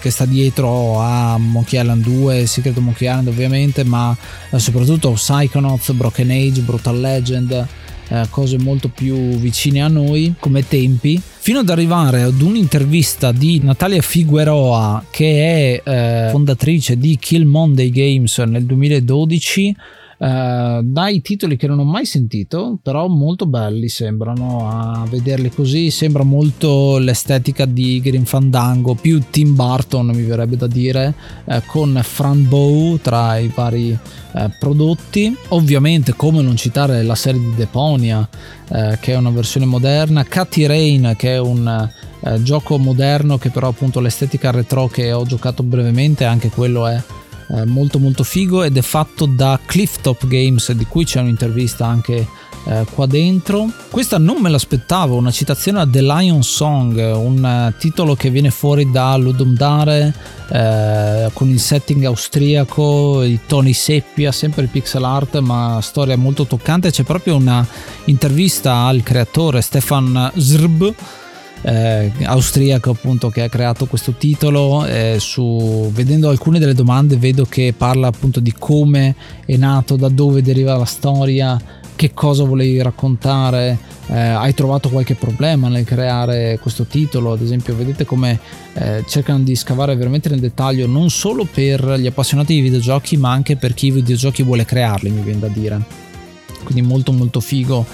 che 0.00 0.10
sta 0.10 0.24
dietro 0.24 1.00
a 1.00 1.38
Monkey 1.38 1.80
Island 1.80 2.02
2 2.02 2.46
Secret 2.46 2.76
Monkey 2.78 3.08
Island 3.08 3.28
ovviamente 3.28 3.84
ma 3.84 4.16
eh, 4.50 4.58
soprattutto 4.58 5.12
Psychonauts 5.12 5.92
Broken 5.92 6.30
Age 6.30 6.60
Brutal 6.62 6.98
Legend 6.98 7.66
eh, 8.08 8.26
cose 8.30 8.58
molto 8.58 8.88
più 8.88 9.14
vicine 9.14 9.82
a 9.82 9.88
noi 9.88 10.34
come 10.38 10.66
tempi. 10.66 11.20
Fino 11.20 11.60
ad 11.60 11.70
arrivare 11.70 12.22
ad 12.22 12.40
un'intervista 12.40 13.32
di 13.32 13.60
Natalia 13.62 14.02
Figueroa 14.02 15.04
che 15.10 15.82
è 15.82 15.90
eh, 15.90 16.30
fondatrice 16.30 16.98
di 16.98 17.16
Kill 17.18 17.44
Monday 17.44 17.90
Games 17.90 18.38
nel 18.38 18.64
2012 18.64 19.76
Uh, 20.18 20.80
dai 20.82 21.20
titoli 21.20 21.58
che 21.58 21.66
non 21.66 21.78
ho 21.78 21.84
mai 21.84 22.06
sentito, 22.06 22.78
però 22.82 23.06
molto 23.06 23.44
belli 23.44 23.88
sembrano 23.88 24.66
a 24.66 25.04
vederli 25.10 25.50
così. 25.50 25.90
Sembra 25.90 26.22
molto 26.22 26.96
l'estetica 26.96 27.66
di 27.66 28.00
Green 28.00 28.24
Fandango, 28.24 28.94
più 28.94 29.22
Tim 29.28 29.54
Burton 29.54 30.06
mi 30.06 30.22
verrebbe 30.22 30.56
da 30.56 30.66
dire, 30.66 31.14
uh, 31.44 31.60
con 31.66 32.00
Fran 32.02 32.48
Bow 32.48 32.96
tra 32.96 33.36
i 33.36 33.52
vari 33.54 33.90
uh, 33.90 34.50
prodotti. 34.58 35.36
Ovviamente, 35.48 36.14
come 36.14 36.40
non 36.40 36.56
citare 36.56 37.02
la 37.02 37.14
serie 37.14 37.40
di 37.40 37.54
Deponia, 37.54 38.28
che 38.68 39.12
è 39.12 39.16
una 39.16 39.30
versione 39.30 39.64
moderna, 39.64 40.24
Cathy 40.24 40.66
Rain, 40.66 41.14
che 41.16 41.34
è 41.34 41.38
un 41.38 41.88
gioco 42.40 42.78
moderno 42.78 43.38
che 43.38 43.50
però 43.50 43.68
appunto 43.68 44.00
l'estetica 44.00 44.50
retro 44.50 44.88
che 44.88 45.12
ho 45.12 45.24
giocato 45.24 45.62
brevemente, 45.62 46.24
anche 46.24 46.48
quello 46.48 46.88
è 46.88 47.00
eh, 47.48 47.64
molto 47.64 47.98
molto 47.98 48.24
figo 48.24 48.62
ed 48.62 48.76
è 48.76 48.82
fatto 48.82 49.26
da 49.26 49.58
Clifftop 49.64 50.26
Games 50.26 50.72
di 50.72 50.84
cui 50.86 51.04
c'è 51.04 51.20
un'intervista 51.20 51.86
anche 51.86 52.26
eh, 52.68 52.84
qua 52.92 53.06
dentro. 53.06 53.70
Questa 53.90 54.18
non 54.18 54.38
me 54.40 54.50
l'aspettavo, 54.50 55.14
una 55.14 55.30
citazione 55.30 55.80
a 55.80 55.86
The 55.86 56.02
Lion 56.02 56.42
Song, 56.42 56.96
un 56.96 57.42
uh, 57.42 57.78
titolo 57.78 58.16
che 58.16 58.28
viene 58.30 58.50
fuori 58.50 58.90
da 58.90 59.16
Ludum 59.16 59.54
Dare 59.54 60.12
eh, 60.48 61.30
con 61.32 61.48
il 61.48 61.60
setting 61.60 62.04
austriaco, 62.04 63.22
i 63.22 63.40
toni 63.46 63.72
seppia, 63.72 64.32
sempre 64.32 64.66
pixel 64.66 65.04
art, 65.04 65.38
ma 65.38 65.78
storia 65.80 66.16
molto 66.16 66.46
toccante. 66.46 66.90
C'è 66.90 67.04
proprio 67.04 67.36
una 67.36 67.66
intervista 68.06 68.84
al 68.84 69.02
creatore 69.02 69.60
Stefan 69.60 70.32
Zrb. 70.36 70.94
Eh, 71.62 72.12
austriaco 72.22 72.90
appunto 72.90 73.28
che 73.28 73.42
ha 73.42 73.48
creato 73.48 73.86
questo 73.86 74.12
titolo 74.12 74.84
eh, 74.86 75.16
su, 75.18 75.90
vedendo 75.92 76.28
alcune 76.28 76.58
delle 76.60 76.74
domande 76.74 77.16
vedo 77.16 77.44
che 77.44 77.74
parla 77.76 78.06
appunto 78.06 78.40
di 78.40 78.54
come 78.56 79.16
è 79.44 79.56
nato 79.56 79.96
da 79.96 80.08
dove 80.08 80.42
deriva 80.42 80.76
la 80.76 80.84
storia 80.84 81.60
che 81.96 82.12
cosa 82.12 82.44
volevi 82.44 82.80
raccontare, 82.82 83.78
eh, 84.08 84.18
hai 84.18 84.54
trovato 84.54 84.90
qualche 84.90 85.14
problema 85.14 85.68
nel 85.68 85.84
creare 85.84 86.58
questo 86.60 86.84
titolo, 86.84 87.32
ad 87.32 87.40
esempio 87.40 87.74
vedete 87.74 88.04
come 88.04 88.38
eh, 88.74 89.02
cercano 89.08 89.40
di 89.40 89.56
scavare 89.56 89.96
veramente 89.96 90.28
nel 90.28 90.38
dettaglio 90.38 90.86
non 90.86 91.08
solo 91.08 91.48
per 91.50 91.94
gli 91.98 92.06
appassionati 92.06 92.54
di 92.54 92.60
videogiochi 92.60 93.16
ma 93.16 93.32
anche 93.32 93.56
per 93.56 93.72
chi 93.72 93.86
i 93.86 93.92
videogiochi 93.92 94.42
vuole 94.42 94.66
crearli, 94.66 95.10
mi 95.10 95.22
viene 95.22 95.40
da 95.40 95.48
dire. 95.48 95.80
Quindi 96.62 96.82
molto 96.82 97.12
molto 97.12 97.40
figo 97.40 97.86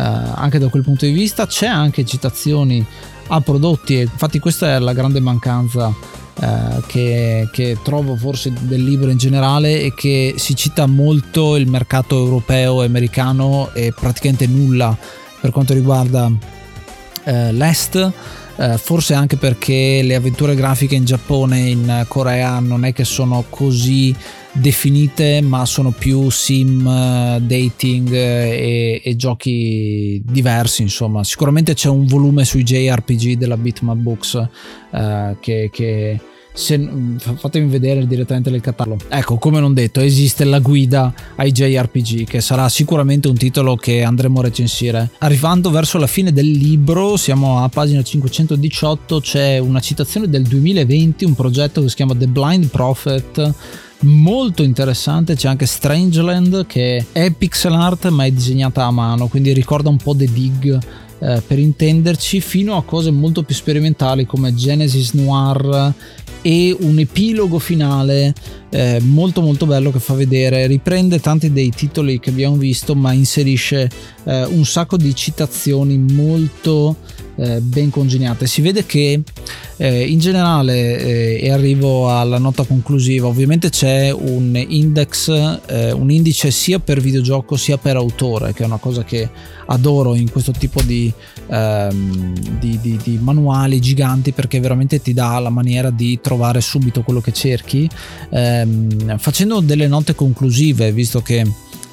anche 0.00 0.58
da 0.58 0.68
quel 0.68 0.82
punto 0.82 1.04
di 1.04 1.12
vista, 1.12 1.46
c'è 1.46 1.66
anche 1.66 2.04
citazioni 2.04 2.84
a 3.28 3.40
prodotti, 3.40 4.00
infatti 4.00 4.38
questa 4.38 4.74
è 4.74 4.78
la 4.78 4.92
grande 4.92 5.20
mancanza 5.20 5.92
eh, 6.40 6.82
che, 6.86 7.48
che, 7.52 7.78
trovo 7.82 8.16
forse 8.16 8.52
del 8.62 8.82
libro 8.82 9.10
in 9.10 9.16
generale 9.16 9.80
e 9.80 9.94
che 9.94 10.34
si 10.36 10.56
cita 10.56 10.86
molto 10.86 11.56
il 11.56 11.68
mercato 11.68 12.18
europeo 12.18 12.82
e 12.82 12.86
americano 12.86 13.70
e 13.72 13.92
praticamente 13.98 14.46
nulla 14.46 14.96
per 15.40 15.52
quanto 15.52 15.74
riguarda 15.74 16.30
eh, 17.24 17.52
l'est. 17.52 18.12
Eh, 18.56 18.78
forse 18.78 19.14
anche 19.14 19.36
perché 19.36 20.00
le 20.02 20.14
avventure 20.14 20.54
grafiche 20.54 20.94
in 20.94 21.04
Giappone 21.04 21.66
e 21.66 21.70
in 21.70 22.04
Corea 22.08 22.60
non 22.60 22.84
è 22.84 22.92
che 22.92 23.04
sono 23.04 23.44
così 23.48 24.14
definite 24.54 25.40
ma 25.40 25.66
sono 25.66 25.90
più 25.90 26.30
sim 26.30 26.86
eh, 26.86 27.40
dating 27.42 28.12
e, 28.12 29.00
e, 29.04 29.16
giochi 29.16 30.22
diversi 30.24 30.82
insomma 30.82 31.24
sicuramente 31.24 31.74
c'è 31.74 31.88
un 31.88 32.06
volume 32.06 32.44
sui 32.44 32.62
JRPG 32.62 33.36
della 33.36 33.56
Bitmap 33.56 33.96
Books 33.96 34.32
uh, 34.90 35.36
che, 35.40 35.70
che 35.72 36.20
se, 36.54 36.88
fatemi 37.18 37.68
vedere 37.68 38.06
direttamente 38.06 38.48
nel 38.48 38.60
catalogo. 38.60 39.04
Ecco, 39.08 39.36
come 39.38 39.58
non 39.58 39.74
detto, 39.74 40.00
esiste 40.00 40.44
la 40.44 40.60
guida 40.60 41.12
ai 41.34 41.50
JRPG, 41.50 42.24
che 42.24 42.40
sarà 42.40 42.68
sicuramente 42.68 43.26
un 43.26 43.36
titolo 43.36 43.74
che 43.74 44.04
andremo 44.04 44.38
a 44.38 44.44
recensire. 44.44 45.10
Arrivando 45.18 45.70
verso 45.70 45.98
la 45.98 46.06
fine 46.06 46.32
del 46.32 46.48
libro, 46.48 47.16
siamo 47.16 47.64
a 47.64 47.68
pagina 47.68 48.02
518, 48.02 49.20
c'è 49.20 49.58
una 49.58 49.80
citazione 49.80 50.28
del 50.28 50.44
2020, 50.44 51.24
un 51.24 51.34
progetto 51.34 51.82
che 51.82 51.88
si 51.88 51.96
chiama 51.96 52.14
The 52.14 52.28
Blind 52.28 52.68
Prophet 52.68 53.54
molto 54.04 54.62
interessante 54.62 55.34
c'è 55.34 55.48
anche 55.48 55.66
Strangeland 55.66 56.66
che 56.66 57.06
è 57.12 57.30
pixel 57.30 57.74
art 57.74 58.08
ma 58.08 58.24
è 58.24 58.30
disegnata 58.30 58.84
a 58.84 58.90
mano 58.90 59.28
quindi 59.28 59.52
ricorda 59.52 59.88
un 59.88 59.96
po' 59.96 60.14
The 60.14 60.28
Dig 60.30 60.78
eh, 61.18 61.42
per 61.46 61.58
intenderci 61.58 62.40
fino 62.40 62.76
a 62.76 62.82
cose 62.82 63.10
molto 63.10 63.42
più 63.42 63.54
sperimentali 63.54 64.26
come 64.26 64.54
Genesis 64.54 65.12
Noir 65.12 65.94
e 66.42 66.76
un 66.78 66.98
epilogo 66.98 67.58
finale 67.58 68.34
eh, 68.68 69.00
molto 69.00 69.40
molto 69.40 69.64
bello 69.64 69.90
che 69.90 69.98
fa 69.98 70.12
vedere, 70.12 70.66
riprende 70.66 71.18
tanti 71.18 71.50
dei 71.50 71.70
titoli 71.70 72.20
che 72.20 72.28
abbiamo 72.28 72.56
visto 72.56 72.94
ma 72.94 73.12
inserisce 73.12 73.88
eh, 74.24 74.44
un 74.44 74.66
sacco 74.66 74.98
di 74.98 75.14
citazioni 75.14 75.96
molto 75.96 76.96
eh, 77.36 77.60
ben 77.60 77.90
congegnate. 77.90 78.46
Si 78.46 78.60
vede 78.60 78.86
che 78.86 79.22
eh, 79.76 80.06
in 80.06 80.18
generale, 80.18 80.98
eh, 80.98 81.40
e 81.42 81.50
arrivo 81.50 82.16
alla 82.16 82.38
nota 82.38 82.64
conclusiva, 82.64 83.26
ovviamente 83.26 83.70
c'è 83.70 84.10
un 84.12 84.56
index, 84.56 85.28
eh, 85.66 85.92
un 85.92 86.10
indice 86.10 86.50
sia 86.50 86.78
per 86.78 87.00
videogioco 87.00 87.56
sia 87.56 87.76
per 87.76 87.96
autore, 87.96 88.52
che 88.52 88.62
è 88.62 88.66
una 88.66 88.78
cosa 88.78 89.02
che 89.04 89.28
adoro 89.66 90.14
in 90.14 90.30
questo 90.30 90.52
tipo 90.52 90.80
di, 90.82 91.12
ehm, 91.48 92.58
di, 92.60 92.78
di, 92.80 92.98
di 93.02 93.18
manuali 93.20 93.80
giganti 93.80 94.32
perché 94.32 94.60
veramente 94.60 95.00
ti 95.00 95.14
dà 95.14 95.38
la 95.38 95.50
maniera 95.50 95.90
di 95.90 96.20
trovare 96.20 96.60
subito 96.60 97.02
quello 97.02 97.20
che 97.20 97.32
cerchi. 97.32 97.88
Ehm, 98.30 99.18
facendo 99.18 99.60
delle 99.60 99.88
note 99.88 100.14
conclusive, 100.14 100.92
visto 100.92 101.20
che 101.20 101.44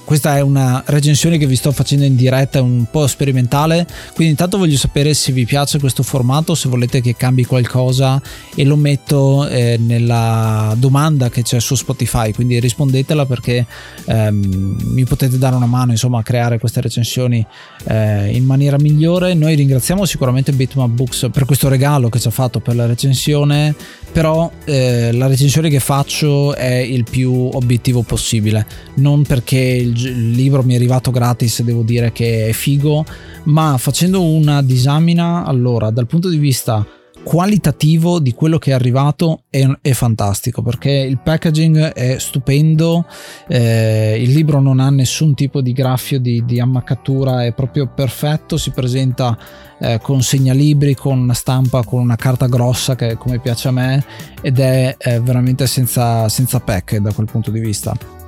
questa 0.04 0.36
è 0.36 0.42
una 0.42 0.84
recensione 0.88 1.38
che 1.38 1.46
vi 1.46 1.56
sto 1.56 1.72
facendo 1.72 2.04
in 2.04 2.16
diretta, 2.16 2.60
è 2.60 2.62
un 2.62 2.86
po' 2.90 3.08
sperimentale, 3.08 3.86
quindi 4.14 4.32
intanto 4.32 4.58
voglio 4.58 4.78
sapere 4.78 5.14
se 5.14 5.32
vi 5.32 5.46
piace 5.46 5.80
questo 5.80 6.04
formato, 6.04 6.56
se 6.56 6.70
volete 6.70 7.02
che 7.02 7.16
cambi 7.16 7.46
qualcosa 7.46 8.22
e 8.56 8.66
lo 8.66 8.76
metto 8.76 9.48
eh, 9.48 9.78
nella 9.80 10.76
domanda 10.78 11.30
che 11.30 11.44
c'è 11.44 11.60
su 11.60 11.76
Spotify, 11.76 12.34
quindi 12.34 12.60
rispondetela 12.60 13.26
perché 13.26 13.66
ehm, 14.06 14.78
mi 14.84 15.06
potete 15.06 15.38
dare 15.38 15.56
una 15.56 15.66
mano 15.66 15.92
insomma 15.92 16.20
a 16.20 16.24
creare 16.24 16.60
queste 16.60 16.82
recensioni 16.82 17.46
eh, 17.86 18.36
in 18.36 18.44
maniera 18.44 18.78
migliore. 18.78 19.34
Noi 19.34 19.56
ringraziamo 19.56 20.06
sicuramente 20.06 20.52
Bitmap 20.52 20.90
Books 20.90 21.30
per 21.32 21.46
questo 21.46 21.70
regalo 21.70 22.10
che 22.10 22.20
ci 22.20 22.28
ha 22.28 22.32
fatto 22.32 22.60
per 22.60 22.76
la 22.76 22.86
recensione, 22.86 23.74
però 24.12 24.52
eh, 24.66 25.12
la 25.14 25.28
recensione 25.28 25.70
che 25.70 25.80
faccio 25.80 26.54
è 26.56 26.76
il 26.76 27.06
più 27.10 27.50
obiettivo 27.54 28.02
possibile, 28.02 28.66
non 28.96 29.24
perché 29.24 29.58
il 29.58 29.91
il 29.92 30.32
libro 30.32 30.64
mi 30.64 30.74
è 30.74 30.76
arrivato 30.76 31.12
gratis, 31.12 31.62
devo 31.62 31.84
dire 31.84 32.12
che 32.12 32.48
è 32.48 32.52
figo, 32.52 33.06
ma 33.46 33.78
facendo 33.78 34.24
una 34.24 34.62
disamina, 34.62 35.46
allora, 35.46 35.90
dal 35.90 36.08
punto 36.08 36.30
di 36.30 36.38
vista 36.38 36.86
qualitativo 37.24 38.20
di 38.20 38.34
quello 38.34 38.58
che 38.58 38.72
è 38.72 38.74
arrivato 38.74 39.44
è, 39.50 39.68
è 39.82 39.92
fantastico 39.92 40.62
perché 40.62 40.90
il 40.90 41.20
packaging 41.20 41.94
è 41.94 42.18
stupendo 42.18 43.06
eh, 43.48 44.18
il 44.20 44.32
libro 44.32 44.60
non 44.60 44.80
ha 44.80 44.90
nessun 44.90 45.34
tipo 45.34 45.62
di 45.62 45.72
graffio 45.72 46.20
di, 46.20 46.44
di 46.46 46.60
ammaccatura 46.60 47.46
è 47.46 47.54
proprio 47.54 47.88
perfetto 47.94 48.58
si 48.58 48.72
presenta 48.72 49.38
eh, 49.80 50.00
con 50.02 50.22
segnalibri 50.22 50.96
con 50.96 51.20
una 51.20 51.34
stampa 51.34 51.84
con 51.84 52.02
una 52.02 52.16
carta 52.16 52.48
grossa 52.48 52.96
che 52.96 53.16
come 53.18 53.40
piace 53.40 53.68
a 53.68 53.72
me 53.72 54.04
ed 54.42 54.60
è, 54.60 54.96
è 54.98 55.20
veramente 55.22 55.68
senza, 55.68 56.28
senza 56.28 56.60
pack 56.60 56.98
da 56.98 57.14
quel 57.14 57.28
punto 57.28 57.52
di 57.52 57.60
vista 57.60 58.21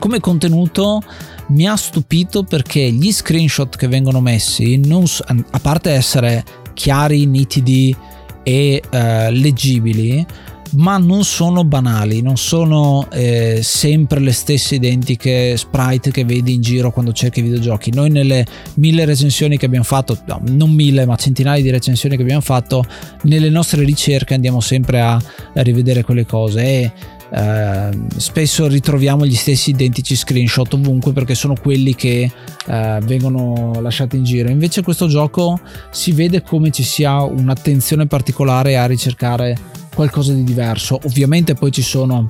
come 0.00 0.18
contenuto 0.18 1.00
mi 1.48 1.68
ha 1.68 1.76
stupito 1.76 2.42
perché 2.42 2.90
gli 2.90 3.12
screenshot 3.12 3.76
che 3.76 3.86
vengono 3.86 4.20
messi, 4.20 4.78
non, 4.78 5.04
a 5.50 5.60
parte 5.60 5.90
essere 5.90 6.42
chiari, 6.74 7.26
nitidi 7.26 7.94
e 8.42 8.82
eh, 8.88 9.30
leggibili, 9.30 10.26
ma 10.72 10.96
non 10.96 11.24
sono 11.24 11.64
banali, 11.64 12.22
non 12.22 12.36
sono 12.36 13.08
eh, 13.10 13.60
sempre 13.62 14.20
le 14.20 14.32
stesse 14.32 14.76
identiche 14.76 15.56
sprite 15.56 16.10
che 16.10 16.24
vedi 16.24 16.54
in 16.54 16.62
giro 16.62 16.90
quando 16.92 17.12
cerchi 17.12 17.42
videogiochi. 17.42 17.90
Noi 17.92 18.08
nelle 18.08 18.46
mille 18.76 19.04
recensioni 19.04 19.58
che 19.58 19.66
abbiamo 19.66 19.84
fatto, 19.84 20.16
no, 20.26 20.40
non 20.46 20.70
mille, 20.70 21.04
ma 21.04 21.16
centinaia 21.16 21.60
di 21.60 21.70
recensioni 21.70 22.16
che 22.16 22.22
abbiamo 22.22 22.40
fatto, 22.40 22.84
nelle 23.22 23.50
nostre 23.50 23.84
ricerche 23.84 24.32
andiamo 24.32 24.60
sempre 24.60 25.00
a, 25.00 25.14
a 25.14 25.60
rivedere 25.60 26.04
quelle 26.04 26.24
cose 26.24 26.62
e 26.62 26.92
eh, 27.32 27.90
spesso 28.16 28.66
ritroviamo 28.66 29.24
gli 29.24 29.34
stessi 29.34 29.70
identici 29.70 30.16
screenshot 30.16 30.72
ovunque 30.74 31.12
perché 31.12 31.34
sono 31.34 31.54
quelli 31.54 31.94
che 31.94 32.30
eh, 32.66 32.98
vengono 33.02 33.80
lasciati 33.80 34.16
in 34.16 34.24
giro. 34.24 34.50
Invece 34.50 34.82
questo 34.82 35.06
gioco 35.06 35.60
si 35.90 36.12
vede 36.12 36.42
come 36.42 36.70
ci 36.70 36.82
sia 36.82 37.22
un'attenzione 37.22 38.06
particolare 38.06 38.76
a 38.76 38.86
ricercare 38.86 39.56
qualcosa 39.94 40.32
di 40.32 40.44
diverso. 40.44 40.98
Ovviamente 41.04 41.54
poi 41.54 41.70
ci 41.70 41.82
sono 41.82 42.26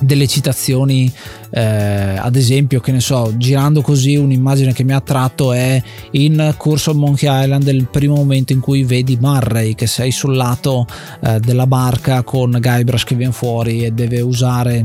delle 0.00 0.26
citazioni 0.26 1.10
eh, 1.50 2.16
ad 2.18 2.36
esempio 2.36 2.80
che 2.80 2.92
ne 2.92 3.00
so 3.00 3.32
girando 3.36 3.80
così 3.80 4.16
un'immagine 4.16 4.72
che 4.72 4.84
mi 4.84 4.92
ha 4.92 4.96
attratto 4.96 5.52
è 5.52 5.82
in 6.12 6.54
Curse 6.56 6.90
of 6.90 6.96
Monkey 6.96 7.42
Island 7.42 7.66
il 7.68 7.88
primo 7.88 8.16
momento 8.16 8.52
in 8.52 8.60
cui 8.60 8.84
vedi 8.84 9.16
Murray 9.20 9.74
che 9.74 9.86
sei 9.86 10.10
sul 10.10 10.36
lato 10.36 10.86
eh, 11.22 11.40
della 11.40 11.66
barca 11.66 12.22
con 12.22 12.56
Guybrush 12.60 13.04
che 13.04 13.14
viene 13.14 13.32
fuori 13.32 13.84
e 13.84 13.90
deve 13.90 14.20
usare 14.20 14.84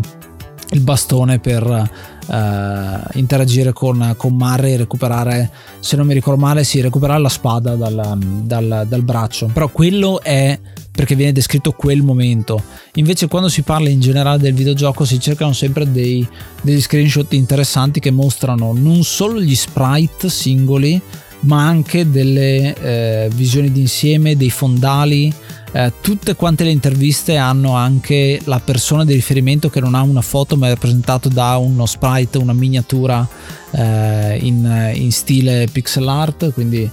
il 0.71 0.81
bastone 0.81 1.39
per 1.39 1.65
uh, 1.65 3.17
interagire 3.17 3.73
con, 3.73 4.13
con 4.17 4.33
Murray 4.33 4.73
e 4.73 4.77
recuperare, 4.77 5.51
se 5.79 5.95
non 5.95 6.05
mi 6.05 6.13
ricordo 6.13 6.39
male, 6.39 6.63
sì, 6.63 6.81
recuperare 6.81 7.21
la 7.21 7.29
spada 7.29 7.75
dal, 7.75 8.17
dal, 8.43 8.85
dal 8.87 9.03
braccio. 9.03 9.49
Però 9.51 9.67
quello 9.69 10.21
è 10.21 10.57
perché 10.91 11.15
viene 11.15 11.31
descritto 11.31 11.71
quel 11.71 12.01
momento. 12.01 12.61
Invece 12.95 13.27
quando 13.27 13.47
si 13.47 13.61
parla 13.61 13.89
in 13.89 13.99
generale 13.99 14.37
del 14.37 14.53
videogioco 14.53 15.05
si 15.05 15.19
cercano 15.19 15.53
sempre 15.53 15.89
dei, 15.91 16.27
degli 16.61 16.81
screenshot 16.81 17.31
interessanti 17.33 17.99
che 17.99 18.11
mostrano 18.11 18.73
non 18.75 19.03
solo 19.03 19.41
gli 19.41 19.55
sprite 19.55 20.29
singoli, 20.29 21.01
ma 21.41 21.65
anche 21.65 22.09
delle 22.09 22.75
eh, 22.75 23.29
visioni 23.33 23.71
d'insieme, 23.71 24.35
dei 24.35 24.49
fondali, 24.49 25.33
eh, 25.73 25.93
tutte 26.01 26.35
quante 26.35 26.65
le 26.65 26.71
interviste 26.71 27.37
hanno 27.37 27.75
anche 27.75 28.39
la 28.43 28.59
persona 28.59 29.05
di 29.05 29.13
riferimento 29.13 29.69
che 29.69 29.79
non 29.79 29.95
ha 29.95 30.01
una 30.01 30.21
foto 30.21 30.57
ma 30.57 30.67
è 30.67 30.71
rappresentato 30.71 31.29
da 31.29 31.55
uno 31.57 31.85
sprite, 31.85 32.37
una 32.37 32.53
miniatura 32.53 33.25
eh, 33.71 34.37
in, 34.41 34.91
in 34.95 35.11
stile 35.11 35.67
pixel 35.71 36.07
art, 36.07 36.51
quindi 36.51 36.89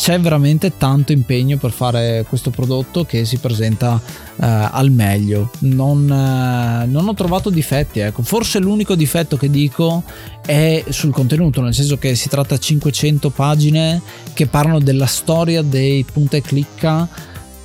c'è 0.00 0.18
veramente 0.18 0.78
tanto 0.78 1.12
impegno 1.12 1.58
per 1.58 1.72
fare 1.72 2.24
questo 2.26 2.48
prodotto 2.48 3.04
che 3.04 3.26
si 3.26 3.36
presenta 3.36 4.00
eh, 4.02 4.46
al 4.46 4.90
meglio. 4.90 5.50
Non, 5.58 6.10
eh, 6.10 6.86
non, 6.86 7.06
ho 7.06 7.12
trovato 7.12 7.50
difetti, 7.50 7.98
ecco. 7.98 8.22
Forse 8.22 8.60
l'unico 8.60 8.94
difetto 8.94 9.36
che 9.36 9.50
dico 9.50 10.02
è 10.46 10.82
sul 10.88 11.12
contenuto, 11.12 11.60
nel 11.60 11.74
senso 11.74 11.98
che 11.98 12.14
si 12.14 12.30
tratta 12.30 12.54
di 12.54 12.62
500 12.62 13.28
pagine 13.28 14.00
che 14.32 14.46
parlano 14.46 14.80
della 14.80 15.04
storia 15.04 15.60
dei 15.60 16.02
punta 16.10 16.38
e 16.38 16.40
clicca 16.40 17.06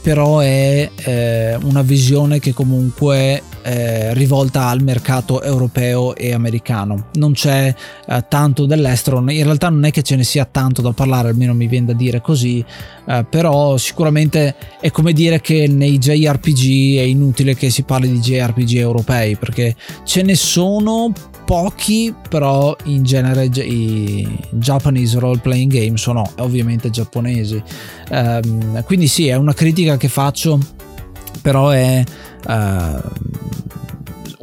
però 0.01 0.39
è 0.39 0.91
eh, 0.93 1.55
una 1.63 1.83
visione 1.83 2.39
che 2.39 2.53
comunque 2.53 3.41
eh, 3.65 4.13
rivolta 4.13 4.67
al 4.67 4.83
mercato 4.83 5.41
europeo 5.41 6.15
e 6.15 6.33
americano. 6.33 7.07
Non 7.13 7.33
c'è 7.33 7.73
eh, 8.07 8.25
tanto 8.29 8.67
dell'estero, 8.67 9.17
in 9.19 9.43
realtà 9.43 9.69
non 9.69 9.85
è 9.85 9.91
che 9.91 10.03
ce 10.03 10.15
ne 10.15 10.23
sia 10.23 10.45
tanto 10.45 10.83
da 10.83 10.91
parlare, 10.91 11.29
almeno 11.29 11.55
mi 11.55 11.65
viene 11.65 11.87
da 11.87 11.93
dire 11.93 12.21
così, 12.21 12.63
eh, 13.07 13.25
però 13.27 13.75
sicuramente 13.77 14.55
è 14.79 14.91
come 14.91 15.13
dire 15.13 15.41
che 15.41 15.67
nei 15.67 15.97
JRPG 15.97 16.97
è 16.97 17.03
inutile 17.03 17.55
che 17.55 17.71
si 17.71 17.81
parli 17.81 18.11
di 18.11 18.19
JRPG 18.19 18.75
europei, 18.75 19.35
perché 19.35 19.75
ce 20.03 20.21
ne 20.21 20.35
sono 20.35 21.11
pochi, 21.45 22.13
però 22.27 22.75
in 22.85 23.03
genere 23.03 23.45
i 23.45 24.27
Japanese 24.51 25.17
role 25.19 25.39
playing 25.39 25.71
game 25.71 25.97
sono 25.97 26.29
ovviamente 26.37 26.89
giapponesi. 26.89 27.61
Um, 28.09 28.83
quindi 28.83 29.07
sì, 29.07 29.27
è 29.27 29.35
una 29.35 29.53
critica 29.53 29.95
che 29.97 30.07
faccio, 30.07 30.59
però 31.45 31.69
è 31.69 32.03
uh, 32.47 32.99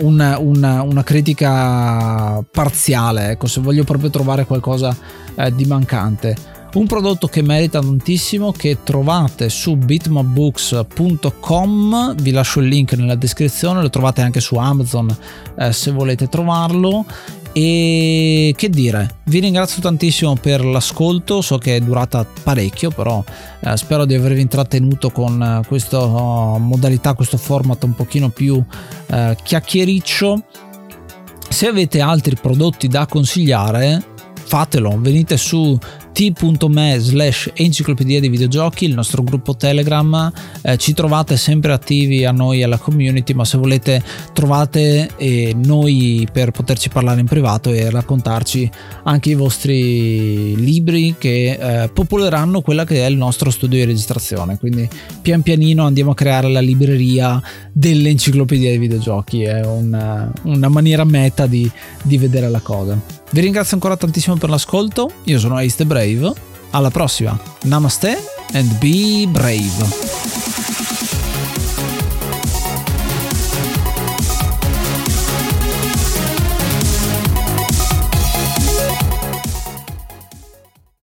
una, 0.07 0.39
una, 0.39 0.83
una, 0.83 1.03
critica 1.03 2.41
parziale. 2.49 3.31
Ecco, 3.31 3.49
se 3.49 3.61
voglio 3.61 3.83
proprio 3.83 4.09
trovare 4.09 4.47
qualcosa 4.47 4.97
uh, 5.35 5.51
di 5.51 5.65
mancante 5.65 6.51
un 6.75 6.87
prodotto 6.87 7.27
che 7.27 7.43
merita 7.43 7.81
tantissimo 7.81 8.51
che 8.51 8.79
trovate 8.83 9.51
su 9.51 9.77
bitmapbooks.com 9.77 12.15
vi 12.15 12.31
lascio 12.31 12.61
il 12.61 12.69
link 12.69 12.95
nella 12.95 13.15
descrizione 13.15 13.83
lo 13.83 13.91
trovate 13.91 14.23
anche 14.23 14.41
su 14.41 14.57
Amazon 14.57 15.15
eh, 15.59 15.71
se 15.71 15.91
volete 15.91 16.31
trovarlo 16.31 17.05
e 17.53 18.55
che 18.57 18.71
dire, 18.71 19.17
vi 19.25 19.41
ringrazio 19.41 19.83
tantissimo 19.83 20.35
per 20.35 20.65
l'ascolto, 20.65 21.43
so 21.43 21.59
che 21.59 21.77
è 21.77 21.81
durata 21.81 22.27
parecchio, 22.43 22.91
però 22.91 23.23
eh, 23.61 23.77
spero 23.77 24.05
di 24.05 24.15
avervi 24.15 24.41
intrattenuto 24.41 25.11
con 25.11 25.43
eh, 25.43 25.67
questa 25.67 25.99
uh, 25.99 26.57
modalità, 26.59 27.15
questo 27.15 27.37
format 27.37 27.83
un 27.85 27.95
pochino 27.95 28.31
più 28.31 28.55
uh, 28.55 29.35
chiacchiericcio. 29.43 30.45
Se 31.49 31.67
avete 31.67 32.01
altri 32.01 32.37
prodotti 32.41 32.89
da 32.89 33.07
consigliare, 33.07 34.03
fatelo, 34.35 34.97
venite 34.99 35.37
su 35.37 35.79
t.me 36.13 36.97
slash 36.99 37.51
enciclopedia 37.55 38.21
dei 38.21 38.29
videogiochi, 38.29 38.85
il 38.85 38.95
nostro 38.95 39.23
gruppo 39.23 39.57
Telegram, 39.57 40.31
eh, 40.63 40.77
ci 40.77 40.93
trovate 40.93 41.37
sempre 41.37 41.73
attivi 41.73 42.25
a 42.25 42.31
noi 42.31 42.63
alla 42.63 42.79
community, 42.79 43.33
ma 43.33 43.45
se 43.45 43.59
volete 43.59 44.03
trovate 44.33 45.11
eh, 45.17 45.55
noi 45.57 46.29
per 46.31 46.51
poterci 46.51 46.89
parlare 46.89 47.21
in 47.21 47.27
privato 47.27 47.73
e 47.73 47.91
raccontarci 47.91 48.71
anche 49.05 49.31
i 49.31 49.35
vostri 49.35 50.55
libri 50.57 51.17
che 51.19 51.85
eh, 51.85 51.89
popoleranno 51.89 52.61
quella 52.61 52.85
che 52.85 53.05
è 53.05 53.09
il 53.09 53.17
nostro 53.17 53.51
studio 53.51 53.79
di 53.79 53.85
registrazione, 53.85 54.59
quindi 54.59 54.89
pian 55.21 55.43
pianino 55.43 55.85
andiamo 55.85 56.11
a 56.13 56.15
creare 56.15 56.49
la 56.49 56.61
libreria 56.61 57.41
dell'enciclopedia 57.73 58.69
dei 58.69 58.79
videogiochi, 58.79 59.43
è 59.43 59.65
una, 59.65 60.31
una 60.43 60.69
maniera 60.69 61.05
meta 61.05 61.47
di, 61.47 61.71
di 62.03 62.19
vedere 62.19 62.49
la 62.49 62.61
cosa. 62.61 63.21
Vi 63.33 63.41
ringrazio 63.41 63.77
ancora 63.77 63.97
tantissimo 63.97 64.37
per 64.37 64.51
l'ascolto, 64.51 65.11
io 65.25 65.39
sono 65.39 65.57
Ace 65.57 65.77
the 65.77 65.87
Brave, 66.03 66.33
alla 66.73 66.91
prossima, 66.91 67.39
namaste 67.63 68.19
and 68.55 68.79
be 68.81 69.25
brave. 69.31 70.52